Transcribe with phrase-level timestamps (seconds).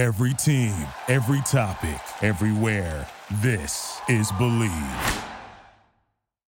[0.00, 0.74] Every team,
[1.08, 3.06] every topic, everywhere.
[3.42, 5.24] This is Bleav.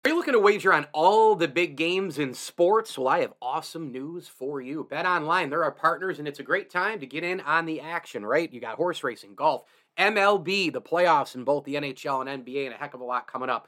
[0.06, 2.96] Are you looking to wager on all the big games in sports?
[2.96, 4.86] Well, I have awesome news for you.
[4.88, 7.82] Bet online, they're our partners, and it's a great time to get in on the
[7.82, 8.54] action, right?
[8.54, 9.64] You got horse racing, golf,
[9.98, 13.26] MLB, the playoffs in both the NHL and NBA, and a heck of a lot
[13.26, 13.68] coming up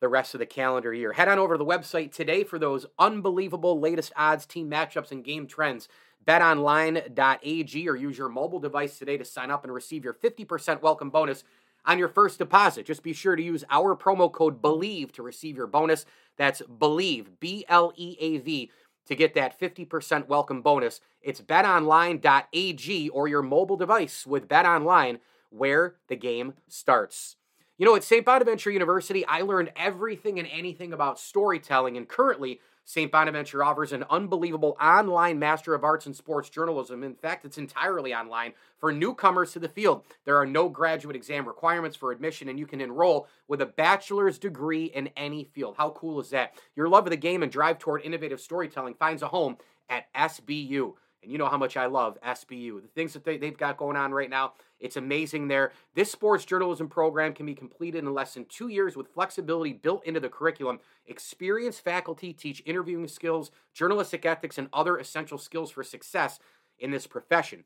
[0.00, 1.12] the rest of the calendar year.
[1.12, 5.22] Head on over to the website today for those unbelievable latest odds, team matchups, and
[5.22, 5.86] game trends
[6.26, 11.10] betonline.ag or use your mobile device today to sign up and receive your 50% welcome
[11.10, 11.44] bonus
[11.84, 12.86] on your first deposit.
[12.86, 16.06] Just be sure to use our promo code BLEAV to receive your bonus.
[16.36, 18.70] That's BLEAV, B L E A V,
[19.06, 21.00] to get that 50% welcome bonus.
[21.20, 25.18] It's betonline.ag or your mobile device with BetOnline
[25.50, 27.36] where the game starts.
[27.78, 28.24] You know, at St.
[28.24, 33.10] Bonaventure University, I learned everything and anything about storytelling, and currently, St.
[33.10, 37.02] Bonaventure offers an unbelievable online Master of Arts in Sports Journalism.
[37.04, 40.04] In fact, it's entirely online for newcomers to the field.
[40.24, 44.38] There are no graduate exam requirements for admission, and you can enroll with a bachelor's
[44.38, 45.76] degree in any field.
[45.78, 46.54] How cool is that?
[46.74, 49.56] Your love of the game and drive toward innovative storytelling finds a home
[49.88, 50.94] at SBU.
[51.22, 52.82] And you know how much I love SBU.
[52.82, 55.72] The things that they, they've got going on right now, it's amazing there.
[55.94, 60.04] This sports journalism program can be completed in less than two years with flexibility built
[60.04, 60.80] into the curriculum.
[61.06, 66.40] Experienced faculty teach interviewing skills, journalistic ethics, and other essential skills for success
[66.78, 67.64] in this profession.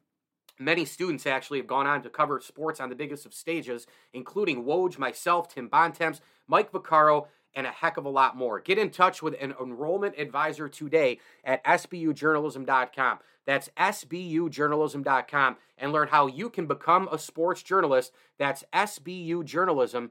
[0.59, 4.65] Many students actually have gone on to cover sports on the biggest of stages, including
[4.65, 8.61] Woj, myself, Tim Bontemps, Mike Vaccaro, and a heck of a lot more.
[8.61, 13.19] Get in touch with an enrollment advisor today at sbujournalism.com.
[13.47, 18.13] That's sbujournalism.com and learn how you can become a sports journalist.
[18.39, 20.11] That's sbujournalism.com.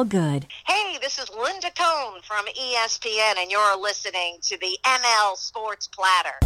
[0.03, 0.47] good.
[0.65, 6.37] Hey, this is Linda Cohn from ESPN, and you're listening to the ML Sports Platter.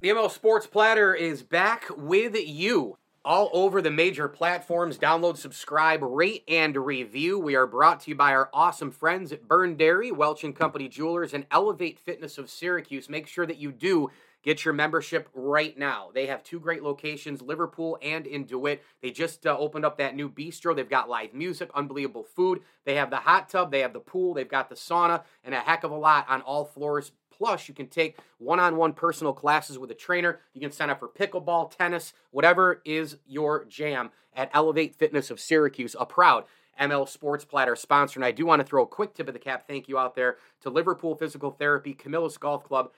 [0.00, 4.98] The ML Sports Platter is back with you all over the major platforms.
[4.98, 7.38] Download, subscribe, rate, and review.
[7.38, 10.88] We are brought to you by our awesome friends at Byrne Dairy, Welch and Company
[10.88, 13.08] Jewelers, and Elevate Fitness of Syracuse.
[13.08, 14.10] Make sure that you do
[14.42, 16.10] get your membership right now.
[16.12, 18.82] They have two great locations, Liverpool and in DeWitt.
[19.00, 20.74] They just uh, opened up that new bistro.
[20.74, 22.60] They've got live music, unbelievable food.
[22.84, 25.60] They have the hot tub, they have the pool, they've got the sauna, and a
[25.60, 27.12] heck of a lot on all floors.
[27.30, 30.40] Plus, you can take one on one personal classes with a trainer.
[30.52, 35.40] You can sign up for pickleball, tennis, whatever is your jam at Elevate Fitness of
[35.40, 36.44] Syracuse, a proud
[36.80, 38.18] ML Sports Platter sponsor.
[38.18, 40.14] And I do want to throw a quick tip of the cap thank you out
[40.14, 42.90] there to Liverpool Physical Therapy, Camillus Golf Club,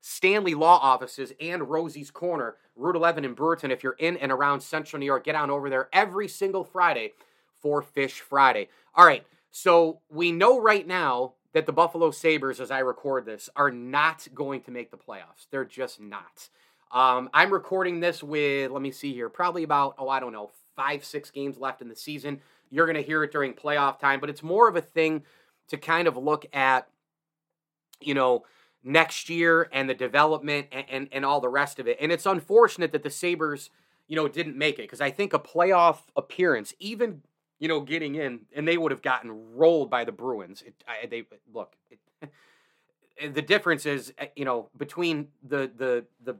[0.00, 3.70] Stanley Law Offices, and Rosie's Corner, Route 11 in Brewerton.
[3.70, 7.12] If you're in and around Central New York, get on over there every single Friday
[7.60, 8.68] for Fish Friday.
[8.94, 13.50] All right, so we know right now that the Buffalo Sabres, as I record this,
[13.56, 15.46] are not going to make the playoffs.
[15.50, 16.48] They're just not.
[16.92, 20.50] Um, I'm recording this with, let me see here, probably about, oh, I don't know,
[20.76, 22.40] five, six games left in the season.
[22.70, 25.24] You're going to hear it during playoff time, but it's more of a thing
[25.68, 26.88] to kind of look at,
[28.00, 28.44] you know,
[28.82, 31.98] next year and the development and, and, and all the rest of it.
[32.00, 33.70] And it's unfortunate that the Sabres,
[34.08, 37.22] you know, didn't make it because I think a playoff appearance, even,
[37.58, 40.62] you know, getting in, and they would have gotten rolled by the Bruins.
[40.62, 42.30] It, I, they look, it,
[43.34, 46.36] the difference is, uh, you know, between the the the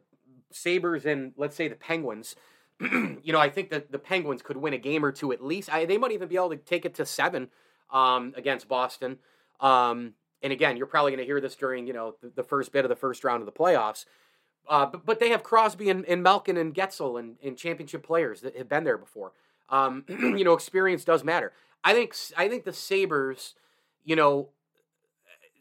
[0.50, 2.36] Sabres and let's say the Penguins.
[2.80, 5.70] you know, I think that the Penguins could win a game or two at least.
[5.70, 7.48] I, they might even be able to take it to seven
[7.92, 9.18] um, against Boston.
[9.60, 12.72] Um, and again, you're probably going to hear this during you know the, the, first
[12.72, 14.04] bit of the first round of the playoffs.
[14.68, 18.42] Uh, but, but they have Crosby and, and Malkin and Guentzel and, and championship players
[18.42, 19.32] that have been there before.
[19.68, 21.52] Um, you know, experience does matter.
[21.82, 23.54] I think I think the Sabres,
[24.04, 24.48] you know,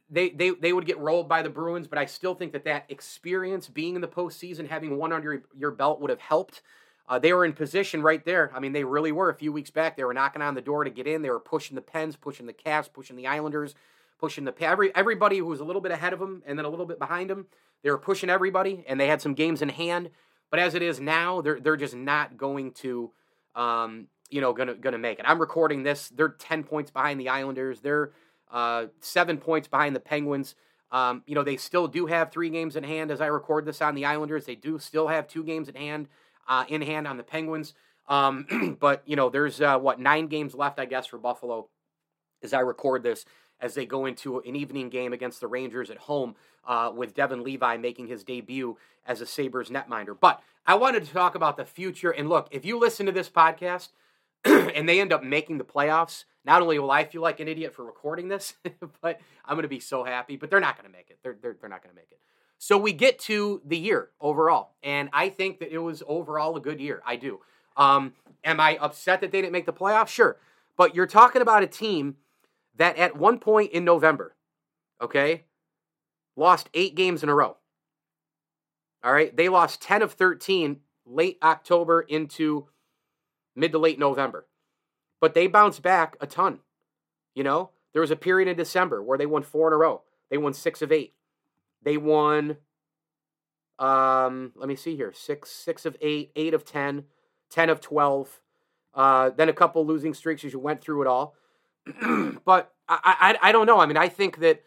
[0.10, 2.86] they, they they would get rolled by the Bruins, but I still think that that
[2.90, 6.62] experience, being in the postseason, having one under your belt, would have helped.
[7.08, 8.52] Uh, they were in position right there.
[8.54, 9.30] I mean, they really were.
[9.32, 11.24] A few weeks back, they were knocking on the door to get in.
[11.24, 13.74] They were pushing the Pens, pushing the Caps, pushing the Islanders,
[14.20, 16.70] pushing the every everybody who was a little bit ahead of them and then a
[16.70, 17.48] little bit behind them.
[17.84, 20.10] They were pushing everybody, and they had some games in hand.
[20.52, 23.12] But as it is now, they're they're just not going to,
[23.56, 25.26] um, you know, gonna gonna make it.
[25.28, 26.10] I'm recording this.
[26.10, 27.82] They're ten points behind the Islanders.
[27.82, 28.12] They're
[28.52, 30.56] uh, seven points behind the Penguins.
[30.92, 33.82] Um, you know, they still do have three games in hand as I record this
[33.82, 34.46] on the Islanders.
[34.46, 36.08] They do still have two games in hand,
[36.48, 37.76] uh, in hand on the Penguins.
[38.08, 41.70] Um, but you know, there's uh, what nine games left, I guess, for Buffalo
[42.42, 43.26] as I record this,
[43.62, 46.36] as they go into an evening game against the Rangers at home,
[46.68, 50.16] uh, with Devon Levi making his debut as a Sabres netminder.
[50.20, 52.12] But I wanted to talk about the future.
[52.12, 53.90] And look, if you listen to this podcast
[54.46, 57.74] and they end up making the playoffs, not only will I feel like an idiot
[57.74, 58.54] for recording this,
[59.02, 60.38] but I'm going to be so happy.
[60.38, 61.20] But they're not going to make it.
[61.24, 62.20] They're, they're, they're not going to make it.
[62.58, 66.60] So we get to the year overall, and I think that it was overall a
[66.60, 67.02] good year.
[67.06, 67.40] I do.
[67.78, 68.14] Um,
[68.44, 70.10] am I upset that they didn't make the playoffs?
[70.10, 70.38] Sure.
[70.76, 72.18] But you're talking about a team
[72.80, 74.36] that at one point in November,
[75.00, 75.44] okay,
[76.36, 77.58] lost eight games in a row.
[79.04, 79.36] All right.
[79.36, 82.68] They lost 10 of 13 late October into
[83.56, 84.48] mid to late November.
[85.22, 86.60] But they bounced back a ton.
[87.36, 90.02] You know, there was a period in December where they won four in a row.
[90.30, 91.14] They won six of eight.
[91.82, 92.58] They won,
[93.78, 97.06] um, let me see here, six, six of eight, eight of 10,
[97.50, 98.42] 10 of 12.
[98.94, 101.36] Uh, then a couple losing streaks as you went through it all.
[102.46, 103.80] but I, I, I don't know.
[103.80, 104.64] I mean, I think that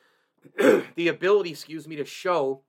[0.96, 2.62] the ability, excuse me, to show,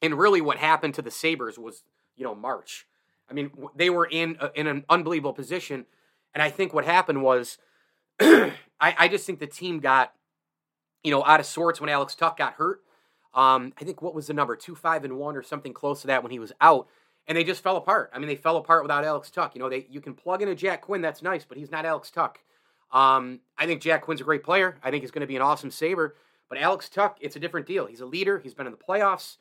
[0.00, 1.82] and really what happened to the Sabres was,
[2.16, 2.86] you know, March.
[3.30, 5.86] I mean, they were in a, in an unbelievable position,
[6.34, 7.58] and I think what happened was,
[8.20, 10.12] I, I just think the team got,
[11.02, 12.80] you know, out of sorts when Alex Tuch got hurt.
[13.34, 16.08] Um, I think what was the number two, five, and one, or something close to
[16.08, 16.88] that when he was out,
[17.26, 18.10] and they just fell apart.
[18.12, 19.52] I mean, they fell apart without Alex Tuch.
[19.54, 21.86] You know, they you can plug in a Jack Quinn, that's nice, but he's not
[21.86, 22.36] Alex Tuch.
[22.92, 24.78] Um, I think Jack Quinn's a great player.
[24.82, 26.14] I think he's going to be an awesome Sabre.
[26.48, 27.86] But Alex Tuch, it's a different deal.
[27.86, 28.38] He's a leader.
[28.38, 29.38] He's been in the playoffs.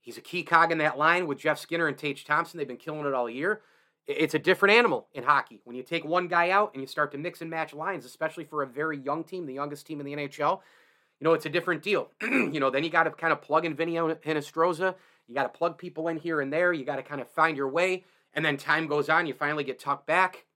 [0.00, 2.58] He's a key cog in that line with Jeff Skinner and Tage Thompson.
[2.58, 3.60] They've been killing it all year.
[4.06, 5.60] It's a different animal in hockey.
[5.64, 8.44] When you take one guy out and you start to mix and match lines, especially
[8.44, 10.60] for a very young team, the youngest team in the NHL,
[11.20, 12.10] you know, it's a different deal.
[12.22, 14.94] you know, then you got to kind of plug in Vinny Hinostroza.
[15.26, 16.72] You got to plug people in here and there.
[16.72, 18.04] You got to kind of find your way.
[18.32, 19.26] And then time goes on.
[19.26, 20.46] You finally get tucked back.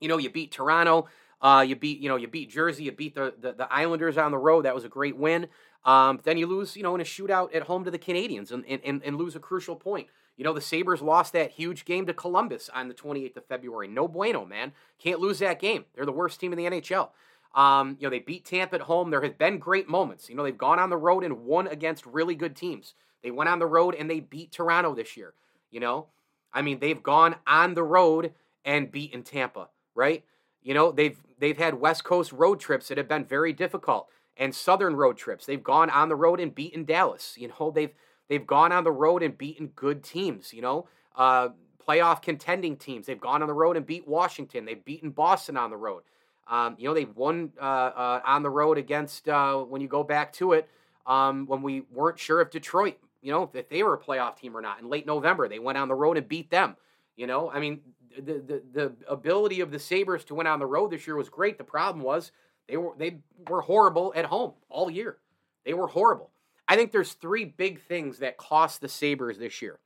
[0.00, 1.06] You know, you beat Toronto.
[1.40, 4.30] Uh, you beat, you know, you beat Jersey, you beat the, the, the Islanders on
[4.30, 4.64] the road.
[4.64, 5.48] That was a great win.
[5.84, 8.64] Um, then you lose, you know, in a shootout at home to the Canadiens and,
[8.66, 10.08] and, and lose a crucial point.
[10.36, 13.88] You know, the Sabres lost that huge game to Columbus on the 28th of February.
[13.88, 14.72] No bueno, man.
[14.98, 15.84] Can't lose that game.
[15.94, 17.10] They're the worst team in the NHL.
[17.54, 19.10] Um, you know, they beat Tampa at home.
[19.10, 20.28] There have been great moments.
[20.28, 22.94] You know, they've gone on the road and won against really good teams.
[23.22, 25.32] They went on the road and they beat Toronto this year.
[25.70, 26.06] You know,
[26.52, 28.32] I mean, they've gone on the road
[28.64, 30.22] and beaten Tampa, right?
[30.66, 34.52] You know, they've they've had West Coast road trips that have been very difficult and
[34.52, 35.46] southern road trips.
[35.46, 37.36] They've gone on the road and beaten Dallas.
[37.38, 37.92] You know, they've
[38.28, 41.50] they've gone on the road and beaten good teams, you know, uh,
[41.86, 43.06] playoff contending teams.
[43.06, 44.64] They've gone on the road and beat Washington.
[44.64, 46.02] They've beaten Boston on the road.
[46.48, 50.02] Um, you know, they've won uh, uh, on the road against uh, when you go
[50.02, 50.68] back to it
[51.06, 54.56] um, when we weren't sure if Detroit, you know, if they were a playoff team
[54.56, 54.80] or not.
[54.80, 56.74] In late November, they went on the road and beat them.
[57.16, 57.80] You know, I mean,
[58.16, 61.28] the, the, the ability of the Sabres to win on the road this year was
[61.28, 61.58] great.
[61.58, 62.30] The problem was
[62.68, 63.18] they were they
[63.48, 65.18] were horrible at home all year.
[65.64, 66.30] They were horrible.
[66.68, 69.78] I think there's three big things that cost the Sabres this year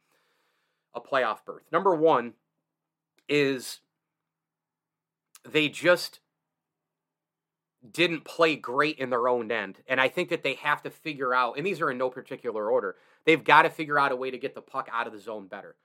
[0.95, 1.65] a playoff berth.
[1.71, 2.35] Number one
[3.29, 3.81] is
[5.49, 6.21] they just
[7.93, 9.79] didn't play great in their own end.
[9.87, 12.71] And I think that they have to figure out, and these are in no particular
[12.71, 15.19] order, they've got to figure out a way to get the puck out of the
[15.19, 15.77] zone better.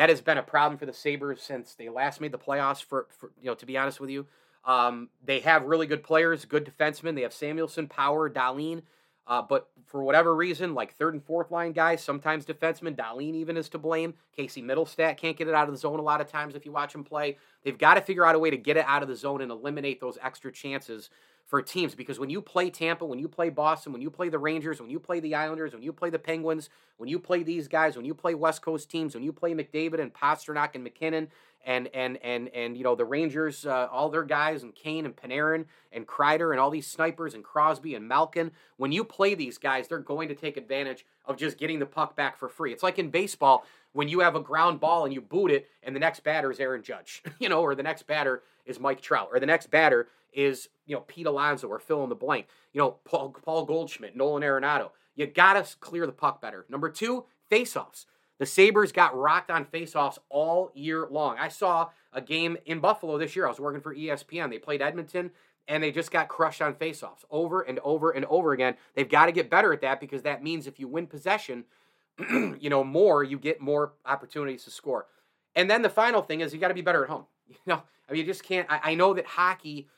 [0.00, 2.82] That has been a problem for the Sabres since they last made the playoffs.
[2.82, 4.26] For, for you know, to be honest with you,
[4.64, 7.14] um, they have really good players, good defensemen.
[7.14, 8.80] They have Samuelsson, Power, Dahlin.
[9.26, 13.58] Uh, but for whatever reason, like third and fourth line guys, sometimes defensemen, Dahlin even
[13.58, 14.14] is to blame.
[14.34, 16.72] Casey Mittelstadt can't get it out of the zone a lot of times if you
[16.72, 17.36] watch him play.
[17.62, 19.52] They've got to figure out a way to get it out of the zone and
[19.52, 21.10] eliminate those extra chances
[21.50, 24.38] for teams because when you play Tampa, when you play Boston, when you play the
[24.38, 27.66] Rangers, when you play the Islanders, when you play the Penguins, when you play these
[27.66, 31.26] guys, when you play West Coast teams, when you play McDavid and Pastrnak and MacKinnon
[31.66, 35.16] and and and and you know the Rangers, uh, all their guys and Kane and
[35.16, 39.58] Panarin and Kreider and all these snipers and Crosby and Malkin, when you play these
[39.58, 42.72] guys, they're going to take advantage of just getting the puck back for free.
[42.72, 45.96] It's like in baseball when you have a ground ball and you boot it, and
[45.96, 49.30] the next batter is Aaron Judge, you know, or the next batter is Mike Trout,
[49.32, 52.46] or the next batter is you know Pete Alonso or fill in the blank.
[52.72, 54.90] You know Paul, Paul Goldschmidt, Nolan Arenado.
[55.14, 56.66] You got to clear the puck better.
[56.68, 58.06] Number two, faceoffs.
[58.38, 61.36] The Sabres got rocked on faceoffs all year long.
[61.38, 63.46] I saw a game in Buffalo this year.
[63.46, 64.50] I was working for ESPN.
[64.50, 65.30] They played Edmonton
[65.68, 68.76] and they just got crushed on faceoffs over and over and over again.
[68.94, 71.64] They've got to get better at that because that means if you win possession,
[72.18, 75.06] you know, more, you get more opportunities to score.
[75.54, 77.26] And then the final thing is you got to be better at home.
[77.50, 78.70] You know, I mean, you just can't.
[78.70, 79.88] I, I know that hockey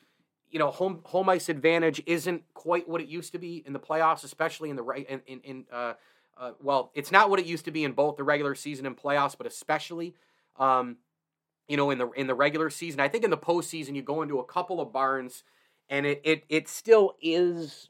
[0.53, 3.79] you know, home home ice advantage isn't quite what it used to be in the
[3.79, 5.93] playoffs, especially in the right in in, in uh,
[6.37, 8.95] uh, well, it's not what it used to be in both the regular season and
[8.95, 10.15] playoffs, but especially,
[10.57, 10.97] um,
[11.67, 12.99] you know, in the in the regular season.
[12.99, 15.43] I think in the postseason, you go into a couple of barns,
[15.89, 17.89] and it it it still is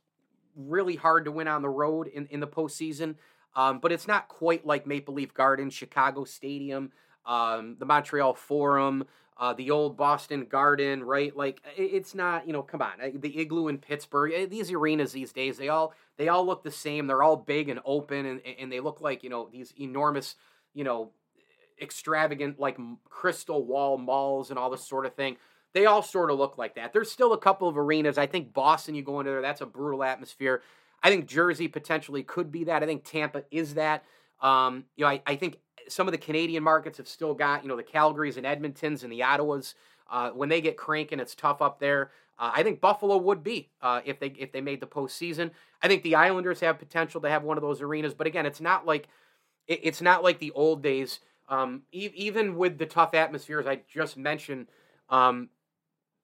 [0.56, 3.16] really hard to win on the road in in the postseason.
[3.58, 6.92] Um, but it's not quite like Maple Leaf Garden, Chicago Stadium,
[7.26, 9.06] um, the Montreal Forum,
[9.38, 11.36] uh, the old Boston Garden, right?
[11.36, 14.32] Like it's not, you know, come on, the Igloo in Pittsburgh.
[14.34, 17.08] Eh, these arenas these days, they all they all look the same.
[17.08, 20.36] They're all big and open, and and they look like you know these enormous,
[20.74, 21.12] you know,
[21.82, 22.78] extravagant like
[23.10, 25.38] crystal wall malls and all this sort of thing.
[25.74, 26.94] They all sort of look like that.
[26.94, 28.20] There's still a couple of arenas.
[28.20, 30.62] I think Boston, you go into there, that's a brutal atmosphere.
[31.02, 32.84] I think Jersey potentially could be that.
[32.84, 34.06] I think Tampa is that.
[34.42, 37.70] Um, you know, I, I think some of the Canadian markets have still got, you
[37.70, 39.74] know, the Calgarys and Edmontons and the Ottawas.
[40.10, 42.12] Uh, when they get cranking, it's tough up there.
[42.38, 45.52] Uh, I think Buffalo would be uh, if they if they made the postseason.
[45.82, 48.62] I think the Islanders have potential to have one of those arenas, but again, it's
[48.62, 49.08] not like
[49.68, 51.20] it, it's not like the old days.
[51.48, 54.68] Um, e- even with the tough atmospheres I just mentioned,
[55.10, 55.50] um,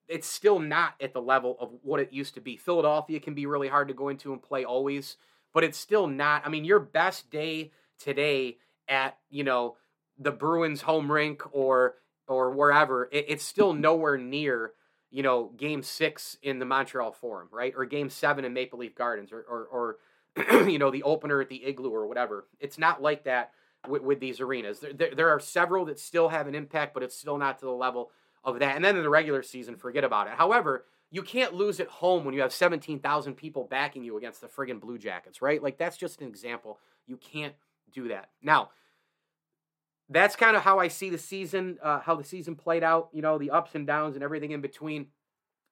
[0.07, 2.57] it's still not at the level of what it used to be.
[2.57, 5.17] Philadelphia can be really hard to go into and play always,
[5.53, 6.45] but it's still not.
[6.45, 9.75] I mean, your best day today at you know
[10.17, 11.95] the Bruins home rink or
[12.27, 14.73] or wherever, it, it's still nowhere near
[15.11, 18.95] you know Game Six in the Montreal Forum, right, or Game Seven in Maple Leaf
[18.95, 19.97] Gardens, or or,
[20.35, 22.47] or you know the opener at the Igloo or whatever.
[22.59, 23.51] It's not like that
[23.87, 24.79] with, with these arenas.
[24.79, 27.65] There, there, there are several that still have an impact, but it's still not to
[27.65, 28.11] the level
[28.43, 28.75] of that.
[28.75, 30.33] And then in the regular season, forget about it.
[30.33, 34.47] However, you can't lose at home when you have 17,000 people backing you against the
[34.47, 35.61] friggin' Blue Jackets, right?
[35.61, 36.79] Like, that's just an example.
[37.07, 37.55] You can't
[37.91, 38.29] do that.
[38.41, 38.69] Now,
[40.09, 43.21] that's kind of how I see the season, uh, how the season played out, you
[43.21, 45.07] know, the ups and downs and everything in between.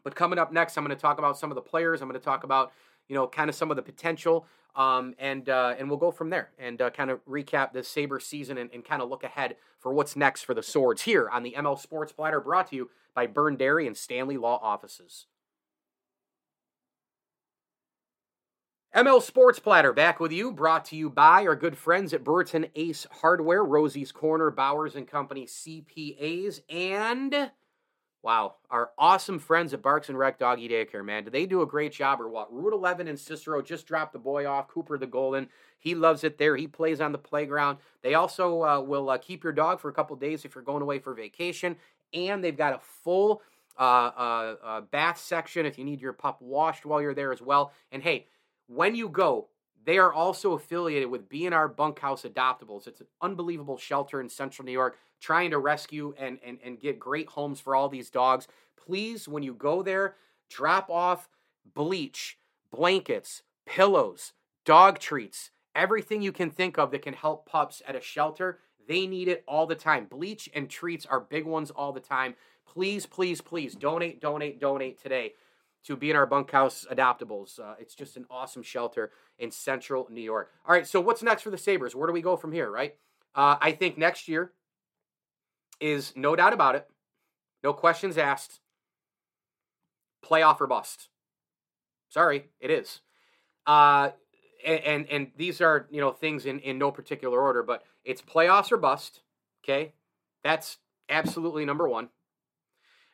[0.03, 2.01] But coming up next, I'm going to talk about some of the players.
[2.01, 2.71] I'm going to talk about,
[3.09, 4.45] you know, kind of some of the potential,
[4.75, 8.19] um, and uh, and we'll go from there and uh, kind of recap the Sabre
[8.19, 11.41] season and, and kind of look ahead for what's next for the Swords here on
[11.43, 15.25] the ML Sports Platter, brought to you by Byrne Dairy and Stanley Law Offices.
[18.98, 22.68] ML Sports Platter back with you, brought to you by our good friends at Brewerton
[22.74, 27.51] Ace Hardware, Rosie's Corner, Bowers and Company CPAs, and
[28.24, 31.24] wow, our awesome friends at Barks and Rec Doggy Daycare, man.
[31.25, 32.51] Do they do a great job or what?
[32.51, 35.48] Route 11 and Cicero just dropped the boy off, Cooper the Golden.
[35.77, 36.56] He loves it there.
[36.56, 37.77] He plays on the playground.
[38.01, 40.82] They also uh, will uh, keep your dog for a couple days if you're going
[40.82, 41.75] away for vacation,
[42.13, 43.44] and they've got a full
[43.77, 47.44] uh, uh, uh bath section if you need your pup washed while you're there as
[47.44, 47.72] well.
[47.92, 48.25] And hey,
[48.67, 49.47] when you go,
[49.86, 52.88] they are also affiliated with B&R Bunkhouse Adoptables.
[52.88, 57.00] It's an unbelievable shelter in central New York trying to rescue and, and, and get
[57.00, 58.47] great homes for all these dogs.
[58.75, 60.15] Please, when you go there,
[60.50, 61.29] drop off
[61.74, 62.38] bleach,
[62.69, 64.33] blankets, pillows,
[64.65, 68.59] dog treats, everything you can think of that can help pups at a shelter.
[68.88, 70.05] They need it all the time.
[70.05, 72.36] Bleach and treats are big ones all the time.
[72.65, 75.33] Please, please, please donate, donate, donate today
[75.86, 77.60] to B&R Bunkhouse Adoptables.
[77.60, 80.51] Uh, it's just an awesome shelter in central New York.
[80.65, 81.96] All right, so what's next for the Sabres?
[81.96, 82.96] Where do we go from here, right?
[83.36, 84.51] Uh, I think next year
[85.79, 86.88] is no doubt about it,
[87.63, 88.60] no questions asked,
[90.25, 91.10] playoff or bust.
[92.10, 93.01] Sorry, it is.
[93.65, 94.12] Uh,
[94.65, 98.22] and, and, and these are you know things in in no particular order, but it's
[98.22, 99.22] playoffs or bust.
[99.63, 99.93] Okay,
[100.43, 100.77] that's
[101.10, 102.10] absolutely number one.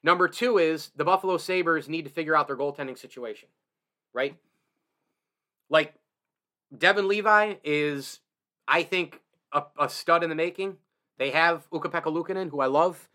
[0.04, 3.48] Number two is the Buffalo Sabres need to figure out their goaltending situation,
[4.14, 4.36] right?
[5.70, 5.94] Like,
[6.78, 8.20] Devon Levi is,
[8.68, 10.78] I think, a, a stud in the making.
[11.18, 13.10] They have Ukko-Pekka Luukkonen, who I love.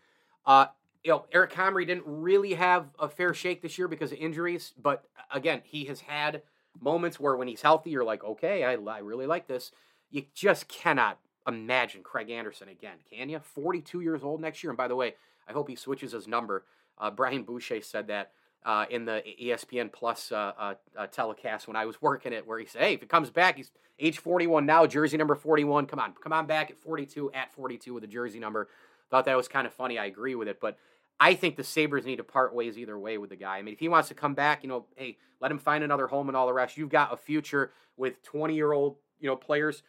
[0.45, 0.67] Uh,
[1.03, 4.73] you know, Eric Comrie didn't really have a fair shake this year because of injuries,
[4.81, 6.41] but again, he has had
[6.81, 9.71] moments where when he's healthy, you're like, okay, I, I really like this.
[10.09, 13.39] You just cannot imagine Craig Anderson again, can you?
[13.39, 14.71] 42 years old next year.
[14.71, 15.15] And by the way,
[15.47, 16.63] I hope he switches his number
[16.99, 18.31] uh, Brian Boucher said that
[18.65, 22.59] uh, in the ESPN Plus uh, uh, uh, telecast when I was working it, where
[22.59, 25.85] he said, "Hey, if it comes back, he's age 41 now, jersey number 41.
[25.85, 28.67] Come on, come on back at 42, at 42 with a jersey number."
[29.09, 29.97] Thought that was kind of funny.
[29.97, 30.77] I agree with it, but
[31.19, 33.57] I think the Sabres need to part ways either way with the guy.
[33.57, 36.07] I mean, if he wants to come back, you know, hey, let him find another
[36.07, 36.77] home and all the rest.
[36.77, 39.81] You've got a future with 20 year old, you know, players,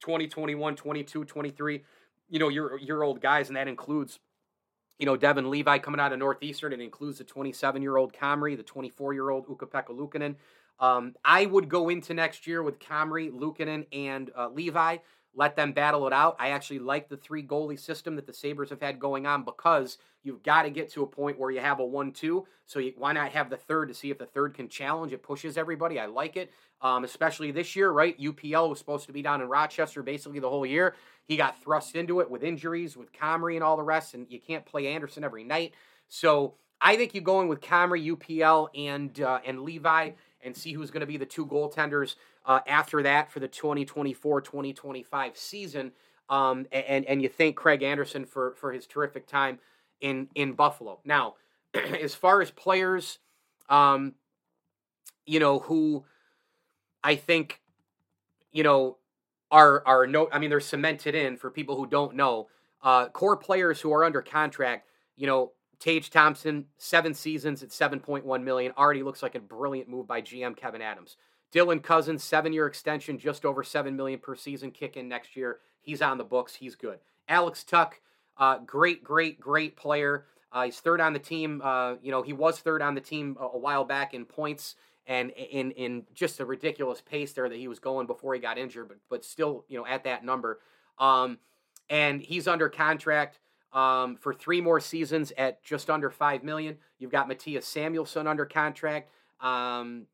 [0.00, 1.82] 20, 21, 22, 23,
[2.28, 4.18] you know, your your old guys, and that includes
[4.98, 6.72] you know, Devon Levi coming out of Northeastern.
[6.72, 10.34] It includes the 27 year old Comrie, the 24 year old Ukko-Pekka Luukkonen.
[10.80, 14.98] Um, I would go into next year with Comrie, Luukkonen, and uh, Levi.
[15.34, 16.36] Let them battle it out.
[16.38, 19.98] I actually like the three goalie system that the Sabres have had going on because
[20.22, 22.46] you've got to get to a point where you have a 1 2.
[22.66, 25.12] So you, why not have the third to see if the third can challenge?
[25.12, 26.00] It pushes everybody.
[26.00, 26.50] I like it,
[26.82, 28.18] um, especially this year, right?
[28.18, 30.94] UPL was supposed to be down in Rochester basically the whole year.
[31.24, 34.40] He got thrust into it with injuries, with Comrie and all the rest, and you
[34.40, 35.74] can't play Anderson every night.
[36.08, 40.10] So I think you go in with Comrie, UPL, and uh, and Levi,
[40.42, 42.14] and see who's going to be the two goaltenders
[42.48, 45.92] uh, after that for the 2024-2025 season.
[46.30, 49.60] Um, and and you thank Craig Anderson for for his terrific time
[50.00, 51.00] in in Buffalo.
[51.04, 51.36] Now,
[51.74, 53.18] as far as players,
[53.68, 54.14] um,
[55.24, 56.04] you know who
[57.02, 57.60] I think
[58.52, 58.98] you know
[59.50, 60.28] are are no.
[60.30, 62.48] I mean, they're cemented in for people who don't know.
[62.82, 64.86] Uh, core players who are under contract.
[65.16, 70.06] You know, Tage Thompson, seven seasons at 7.1 million, already looks like a brilliant move
[70.06, 71.16] by GM Kevyn Adams.
[71.52, 75.58] Dylan Cozens, seven-year extension, just over seven million per season, kick in next year.
[75.80, 76.54] He's on the books.
[76.54, 76.98] He's good.
[77.28, 77.94] Alex Tuch,
[78.36, 80.26] uh, great, great, great player.
[80.52, 81.60] Uh, he's third on the team.
[81.62, 84.76] Uh, you know, he was third on the team a, a, while back in points
[85.06, 88.58] and in in just a ridiculous pace there that he was going before he got
[88.58, 90.60] injured, but but still, you know, at that number.
[90.98, 91.38] Um,
[91.90, 93.38] and he's under contract
[93.72, 96.76] um, for three more seasons at just under five million.
[96.98, 100.06] You've got Mattias Samuelsson under contract um,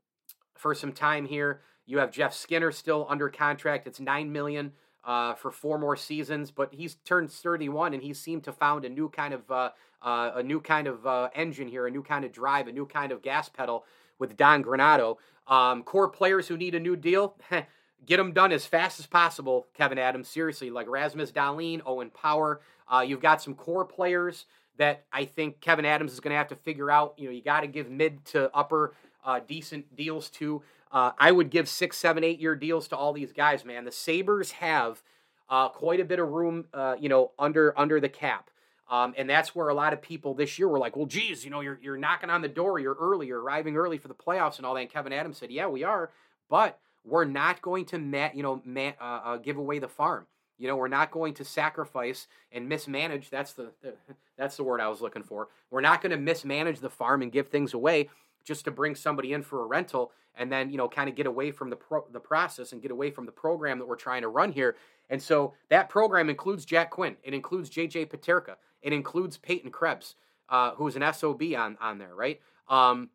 [0.55, 1.61] for some time here.
[1.87, 3.87] You have Jeff Skinner still under contract.
[3.87, 4.73] It's nine million
[5.05, 8.89] uh, for four more seasons, but he's turned 31 and he seemed to found a
[8.89, 9.71] new kind of uh,
[10.03, 12.87] uh, a new kind of uh, engine here, a new kind of drive, a new
[12.87, 13.85] kind of gas pedal
[14.19, 15.17] with Don Granato.
[15.47, 17.37] Um, core players who need a new deal.
[18.07, 20.29] get them done as fast as possible, Kevyn Adams.
[20.29, 22.61] Seriously, like Rasmus Dahlin, Owen Power.
[22.91, 24.47] Uh, you've got some core players
[24.77, 27.15] that I think Kevyn Adams is going to have to figure out.
[27.17, 28.95] You know, you got to give mid to upper
[29.25, 30.63] uh, decent deals to.
[30.93, 33.85] Uh, I would give six, seven, eight year deals to all these guys, man.
[33.85, 35.03] The Sabres have
[35.49, 38.51] uh, quite a bit of room, uh, you know, under under the cap.
[38.91, 41.51] Um, and that's where a lot of people this year were like, well, geez, you
[41.51, 44.59] know, you're, you're knocking on the door, you're early, you're arriving early for the playoffs
[44.59, 44.83] and all that.
[44.83, 46.11] And Kevyn Adams said, yeah, we are,
[46.51, 50.27] but we're not going to, ma- you know, ma- uh, uh, give away the farm.
[50.59, 53.31] You know, we're not going to sacrifice and mismanage.
[53.31, 53.73] That's the
[54.37, 55.49] that's the word I was looking for.
[55.71, 58.11] We're not going to mismanage the farm and give things away
[58.45, 61.27] just to bring somebody in for a rental and then you know kind of get
[61.27, 64.23] away from the pro- the process and get away from the program that we're trying
[64.23, 64.77] to run here.
[65.11, 67.17] And so that program includes Jack Quinn.
[67.23, 70.15] It includes JJ Peterka, It includes Peyton Krebs,
[70.49, 72.41] uh, who's an SOB on on there, right?
[72.69, 73.11] Um,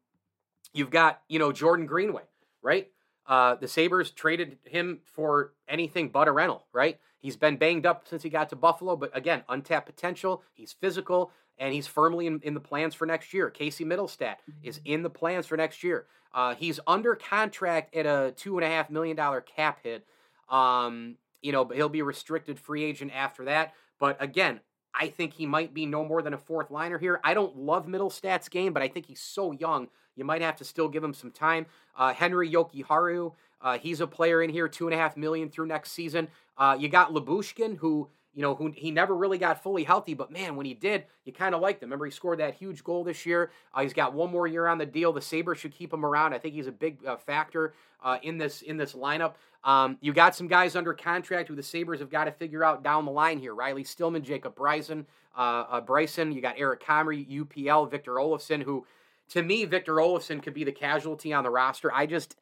[0.73, 2.23] you've got you know Jordan Greenway,
[2.61, 2.89] right?
[3.25, 6.99] Uh, the Sabres traded him for anything but a rental, right?
[7.19, 10.41] He's been banged up since he got to Buffalo, but again, untapped potential.
[10.53, 13.49] He's physical, and he's firmly in, in the plans for next year.
[13.49, 16.05] Casey Mittelstadt is in the plans for next year.
[16.33, 20.05] Uh, he's under contract at a two and a half million dollar cap hit.
[20.49, 23.73] Um, you know, but he'll be restricted free agent after that.
[23.99, 24.59] But again,
[24.93, 27.19] I think he might be no more than a fourth liner here.
[27.23, 29.87] I don't love Mittelstadt's game, but I think he's so young.
[30.15, 31.65] You might have to still give him some time.
[31.97, 35.67] Uh, Henri Jokiharju, uh, he's a player in here, two and a half million through
[35.67, 36.27] next season.
[36.57, 40.31] Uh, you got Lyubushkin, who you know, who he never really got fully healthy, but
[40.31, 41.87] man, when he did, you kind of liked him.
[41.87, 43.51] Remember, he scored that huge goal this year.
[43.73, 45.11] Uh, he's got one more year on the deal.
[45.11, 46.33] The Sabres should keep him around.
[46.33, 49.33] I think he's a big uh, factor uh, in this in this lineup.
[49.65, 52.81] Um, you got some guys under contract who the Sabres have got to figure out
[52.81, 53.53] down the line here.
[53.53, 55.05] Riley Stillman, Jacob Bryson,
[55.37, 56.31] uh, uh, Bryson.
[56.31, 58.85] You got Eric Comrie, UPL, Victor Olofsson, who,
[59.31, 61.93] to me, Victor Olofsson could be the casualty on the roster.
[61.93, 62.37] I just,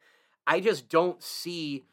[0.46, 1.86] I just don't see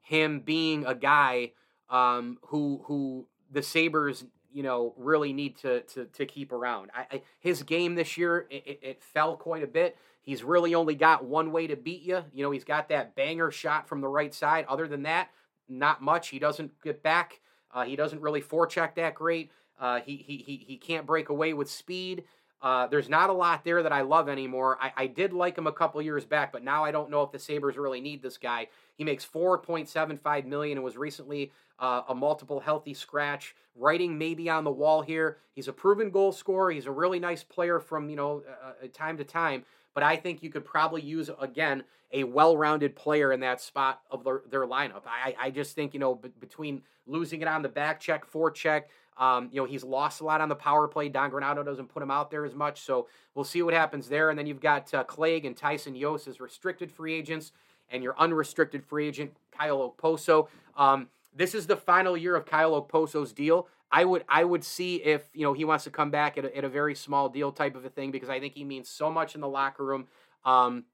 [0.00, 1.52] him being a guy
[1.92, 6.90] um, who who the Sabres, you know, really need to to, to keep around.
[6.94, 9.96] I, I, his game this year, it, it, fell quite a bit.
[10.22, 12.24] He's really only got one way to beat you.
[12.32, 14.64] You know, he's got that banger shot from the right side.
[14.68, 15.30] Other than that,
[15.68, 16.28] not much.
[16.28, 17.40] He doesn't get back.
[17.72, 19.50] Uh, he doesn't really forecheck that great.
[19.80, 22.24] Uh, he, he, he, he can't break away with speed.
[22.60, 24.78] Uh, there's not a lot there that I love anymore.
[24.80, 27.32] I, I did like him a couple years back, but now I don't know if
[27.32, 28.68] the Sabres really need this guy.
[28.94, 31.50] He makes 4.75 million and was recently
[31.82, 33.54] uh, a multiple healthy scratch.
[33.74, 35.38] Writing maybe on the wall here.
[35.54, 36.70] He's a proven goal scorer.
[36.70, 39.64] He's a really nice player from you know uh, uh time to time.
[39.94, 44.24] But I think you could probably use again a well-rounded player in that spot of
[44.24, 45.02] their, their lineup.
[45.06, 48.84] I, I just think you know b- between losing it on the back check, forecheck,
[49.18, 51.08] um, you know, he's lost a lot on the power play.
[51.08, 52.80] Don Granato doesn't put him out there as much.
[52.80, 54.30] So we'll see what happens there.
[54.30, 57.52] And then you've got uh, Clague and Tyson Jost as restricted free agents,
[57.90, 60.48] and your unrestricted free agent, Kyle Okposo.
[60.76, 63.68] Um, this is the final year of Kyle Okposo's deal.
[63.90, 66.56] I would I would see if you know he wants to come back at a,
[66.56, 69.10] at a very small deal type of a thing because I think he means so
[69.10, 70.06] much in the locker room.
[70.44, 70.84] Um,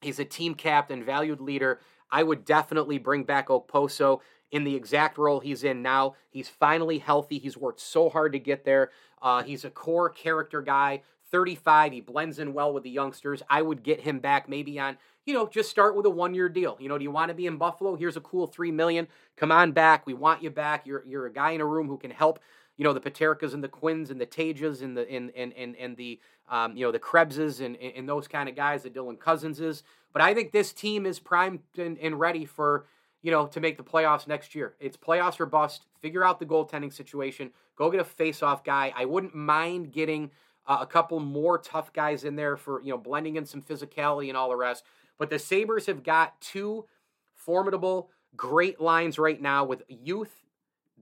[0.00, 1.80] he's a team captain, valued leader.
[2.10, 4.20] I would definitely bring back Okposo
[4.50, 6.14] in the exact role he's in now.
[6.30, 7.38] He's finally healthy.
[7.38, 8.90] He's worked so hard to get there.
[9.20, 11.02] Uh, he's a core character guy.
[11.30, 11.92] 35.
[11.92, 13.42] He blends in well with the youngsters.
[13.50, 14.96] I would get him back maybe on,
[15.28, 16.78] you know, just start with a one year deal.
[16.80, 17.96] You know, do you want to be in Buffalo?
[17.96, 19.06] Here's a cool three million.
[19.36, 20.06] Come on back.
[20.06, 20.86] We want you back.
[20.86, 22.40] You're you're a guy in a room who can help.
[22.78, 25.76] You know the Peterkas and the Quinns and the Tages and the and and and,
[25.76, 29.18] and the um, you know the Krebses and, and those kind of guys that Dylan
[29.18, 29.82] Cozens is.
[30.14, 32.86] But I think this team is primed and, and ready for
[33.20, 34.76] you know to make the playoffs next year.
[34.80, 35.84] It's playoffs or bust.
[36.00, 37.50] Figure out the goaltending situation.
[37.76, 38.94] Go get a face-off guy.
[38.96, 40.30] I wouldn't mind getting
[40.66, 44.28] uh, a couple more tough guys in there for you know blending in some physicality
[44.28, 44.84] and all the rest.
[45.18, 46.86] But the Sabres have got two
[47.34, 50.44] formidable, great lines right now with youth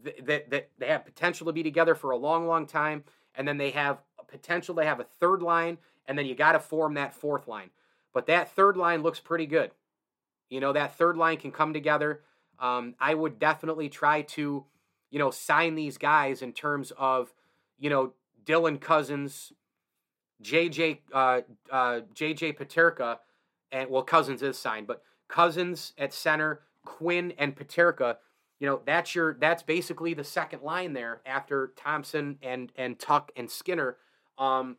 [0.02, 3.46] that, that, that they have potential to be together for a long, long time, and
[3.46, 3.98] then they have
[4.29, 7.70] potential to have a third line, and then you got to form that fourth line.
[8.12, 9.70] But that third line looks pretty good.
[10.48, 12.22] You know that third line can come together.
[12.59, 14.64] Um, I would definitely try to,
[15.11, 17.33] you know, sign these guys in terms of,
[17.79, 18.12] you know,
[18.44, 19.52] Dylan Cozens,
[20.42, 23.18] JJ uh, uh, JJ Peterka,
[23.72, 28.16] and well Cozens is signed, but Cozens at center, Quinn and Peterka.
[28.59, 33.31] You know that's your that's basically the second line there after Thompson and and Tuch
[33.37, 33.96] and Skinner.
[34.38, 34.76] Um,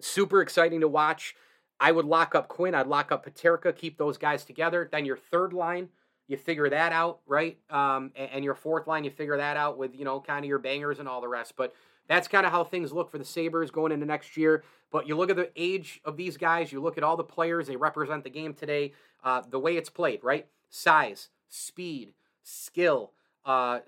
[0.00, 1.34] super exciting to watch.
[1.80, 2.74] I would lock up Quinn.
[2.74, 3.76] I'd lock up Peterka.
[3.76, 4.88] Keep those guys together.
[4.90, 5.88] Then your third line,
[6.28, 7.58] you figure that out, right?
[7.68, 10.48] Um, and, and your fourth line, you figure that out with you know kind of
[10.48, 11.54] your bangers and all the rest.
[11.56, 11.74] But
[12.08, 14.64] that's kind of how things look for the Sabres going into next year.
[14.90, 17.66] But you look at the age of these guys, you look at all the players,
[17.66, 18.92] they represent the game today,
[19.24, 20.46] uh, the way it's played, right?
[20.70, 22.12] Size, speed,
[22.42, 23.12] skill,
[23.44, 23.80] uh,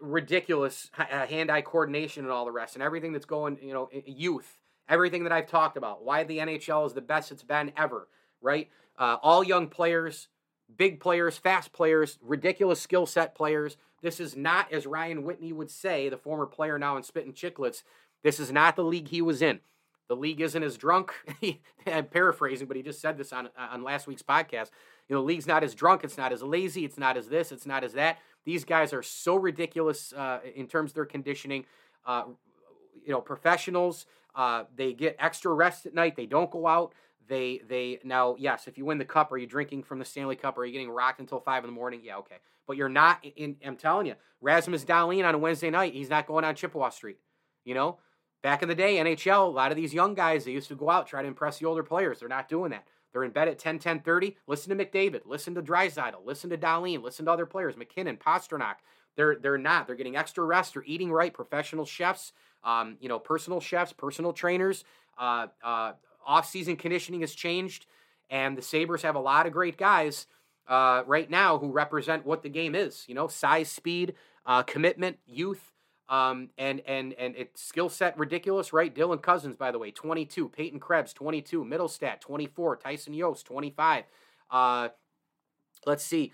[0.00, 3.88] ridiculous uh, hand eye coordination, and all the rest, and everything that's going, you know,
[4.04, 8.08] youth, everything that I've talked about, why the NHL is the best it's been ever,
[8.40, 8.68] right?
[8.98, 10.28] Uh, all young players,
[10.74, 13.76] big players, fast players, ridiculous skill set players.
[14.02, 17.82] This is not, as Ryan Whitney would say, the former player now in Spittin' Chicklets,
[18.22, 19.60] this is not the league he was in.
[20.08, 21.12] The league isn't as drunk.
[21.86, 24.70] I'm paraphrasing, but he just said this on, on last week's podcast.
[25.08, 26.04] You know, the league's not as drunk.
[26.04, 26.84] It's not as lazy.
[26.84, 27.52] It's not as this.
[27.52, 28.18] It's not as that.
[28.44, 31.64] These guys are so ridiculous uh, in terms of their conditioning.
[32.04, 32.24] Uh,
[33.04, 34.06] you know, professionals.
[34.34, 36.14] Uh, they get extra rest at night.
[36.14, 36.92] They don't go out.
[37.28, 40.36] They they now yes, if you win the cup, are you drinking from the Stanley
[40.36, 40.58] Cup?
[40.58, 42.00] Are you getting rocked until five in the morning?
[42.02, 42.36] Yeah, okay.
[42.66, 43.56] But you're not in.
[43.64, 47.18] I'm telling you, Rasmus Dahlin on a Wednesday night, he's not going on Chippewa Street.
[47.64, 47.98] You know,
[48.42, 50.90] back in the day, NHL, a lot of these young guys they used to go
[50.90, 52.20] out try to impress the older players.
[52.20, 52.86] They're not doing that.
[53.12, 54.36] They're in bed at 10, 10, 30.
[54.46, 55.22] Listen to McDavid.
[55.24, 56.24] Listen to Draisaitl.
[56.24, 57.02] Listen to Dahlin.
[57.02, 57.76] Listen to other players.
[57.76, 58.76] MacKinnon, Pastrnak.
[59.16, 59.86] They're they're not.
[59.86, 60.74] They're getting extra rest.
[60.74, 61.32] They're eating right.
[61.32, 64.84] Professional chefs, um, you know, personal chefs, personal trainers.
[65.18, 65.92] Uh, uh,
[66.26, 67.86] off-season conditioning has changed,
[68.28, 70.26] and the Sabres have a lot of great guys
[70.68, 73.04] uh, right now who represent what the game is.
[73.08, 75.72] You know, size, speed, uh, commitment, youth,
[76.08, 78.94] um, and and and it's skill set ridiculous, right?
[78.94, 80.48] Dylan Cozens, by the way, 22.
[80.48, 81.64] Peyton Krebs, 22.
[81.64, 82.76] Mittelstadt, 24.
[82.76, 84.04] Tyson Jost, 25.
[84.50, 84.88] Uh,
[85.84, 86.32] let's see.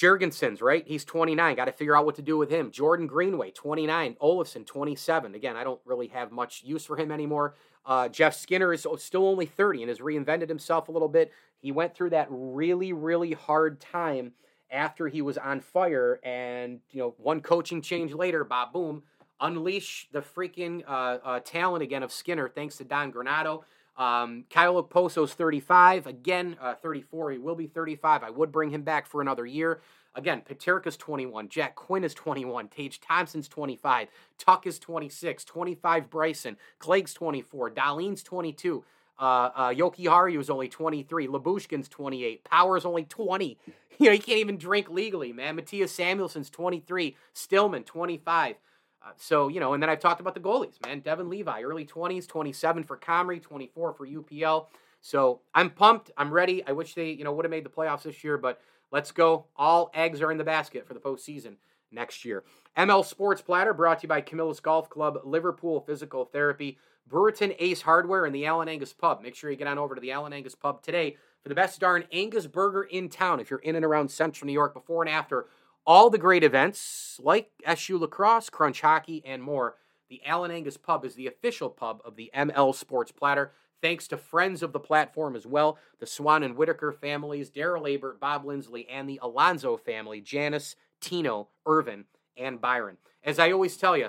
[0.00, 0.86] Girgensons, right?
[0.86, 1.56] He's 29.
[1.56, 2.70] Got to figure out what to do with him.
[2.70, 4.16] Jordan Greenway, 29.
[4.22, 5.34] Olofsson, 27.
[5.34, 7.54] Again, I don't really have much use for him anymore.
[7.84, 11.32] Uh, Jeff Skinner is still only 30 and has reinvented himself a little bit.
[11.60, 14.32] He went through that really, really hard time
[14.70, 19.04] after he was on fire, and you know, one coaching change later, Bob Boom,
[19.40, 23.62] unleash the freaking uh, uh, talent again of Skinner, thanks to Don Granato.
[23.96, 27.32] Um, Kyle Okposo's 35, again, uh, 34.
[27.32, 28.22] He will be 35.
[28.22, 29.80] I would bring him back for another year.
[30.14, 36.56] Again, Peterka's 21, Jack Quinn is 21, Tage Thompson's 25, Tuch is 26, 25 Bryson,
[36.78, 38.82] Clague's 24, Dahlin's 22,
[39.18, 43.58] uh, uh, Jokiharju is only 23, Lyubushkin's 28, Power's only 20.
[43.98, 45.56] You know, he can't even drink legally, man.
[45.56, 48.56] Mattias Samuelsson's 23, Stillman 25.
[49.02, 51.00] Uh, so, you know, and then I've talked about the goalies, man.
[51.00, 54.66] Devon Levi, early 20s, 27 for Comrie, 24 for UPL.
[55.00, 56.10] So I'm pumped.
[56.16, 56.66] I'm ready.
[56.66, 58.60] I wish they, you know, would have made the playoffs this year, but
[58.92, 59.46] Let's go.
[59.56, 61.56] All eggs are in the basket for the postseason
[61.90, 62.44] next year.
[62.76, 66.78] ML Sports Platter brought to you by Camillus Golf Club, Liverpool Physical Therapy,
[67.10, 69.22] Brewerton Ace Hardware, and the Allen Angus Pub.
[69.22, 71.80] Make sure you get on over to the Allen Angus Pub today for the best
[71.80, 75.10] darn Angus burger in town if you're in and around central New York before and
[75.10, 75.46] after
[75.86, 79.76] all the great events like SU Lacrosse, Crunch Hockey, and more.
[80.10, 83.52] The Allen Angus Pub is the official pub of the ML Sports Platter.
[83.82, 88.16] Thanks to friends of the platform as well, the Swan and Whitaker families, Daryl Aber,
[88.18, 92.96] Bob Lindsley, and the Alonzo family, Janice, Tino, Irvin, and Byron.
[93.22, 94.08] As I always tell you,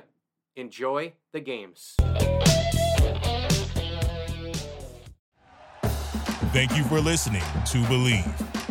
[0.56, 1.96] enjoy the games.
[6.54, 8.57] Thank you for listening to Bleav.